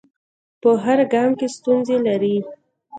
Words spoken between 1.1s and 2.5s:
ګام کې ستونزې لري.